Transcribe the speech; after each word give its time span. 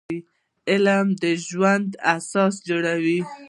علم 0.71 1.07
د 1.21 1.23
ژوند 1.47 1.89
اساس 2.15 2.53
جوړوي 2.67 3.19